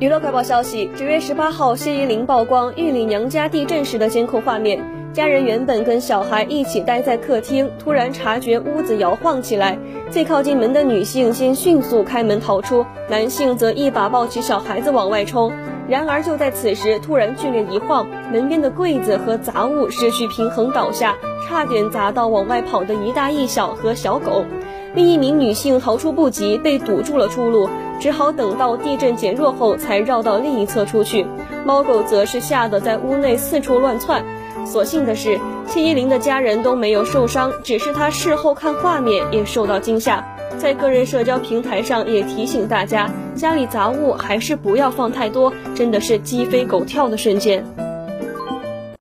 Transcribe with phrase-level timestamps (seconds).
[0.00, 4.80] 娱乐快报消息：九月十八号，谢依霖曝光玉里娘家地震时的监控画面。
[5.12, 9.76] 家人原本跟小孩一起待在客厅，突然察觉屋子摇晃起来，
[10.08, 15.52] 最靠近门的女性先迅速开门逃出，男性则一把抱起小孩子往外冲。
[15.88, 24.44] 然而就在此时，突然剧烈一晃，门边的柜子和杂物失去平衡倒下，差点砸到往外跑的一大一小和小狗。
[24.94, 27.68] 另一名女性逃出不及，被堵住了出路，
[28.00, 31.26] 只好等到地震减弱后才绕到另一侧出去。
[31.64, 34.24] 猫狗则是吓得在屋内四处乱窜。
[34.64, 40.24] 所幸的是，谢依霖的家人都没有受伤，只是他事后看画面也受到惊吓。
[40.58, 47.64] 在个人社交平台上也提醒大家，家里杂物还是不要放太多，真的是鸡飞狗跳的瞬间。